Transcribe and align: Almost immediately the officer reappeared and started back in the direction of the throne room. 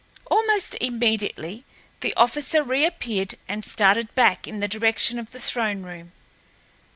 Almost 0.31 0.75
immediately 0.81 1.63
the 1.99 2.15
officer 2.15 2.63
reappeared 2.63 3.35
and 3.47 3.63
started 3.63 4.15
back 4.15 4.47
in 4.47 4.59
the 4.59 4.67
direction 4.67 5.19
of 5.19 5.29
the 5.29 5.37
throne 5.39 5.83
room. 5.83 6.11